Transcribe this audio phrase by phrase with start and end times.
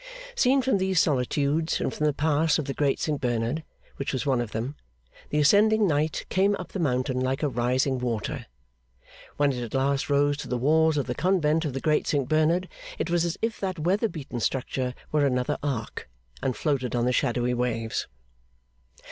[0.33, 3.63] Seen from these solitudes, and from the Pass of the Great Saint Bernard,
[3.97, 4.75] which was one of them,
[5.29, 8.47] the ascending Night came up the mountain like a rising water.
[9.37, 12.27] When it at last rose to the walls of the convent of the Great Saint
[12.27, 12.67] Bernard,
[12.97, 16.09] it was as if that weather beaten structure were another Ark,
[16.41, 18.07] and floated on the shadowy waves.